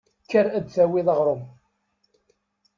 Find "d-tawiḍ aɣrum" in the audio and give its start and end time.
0.65-1.43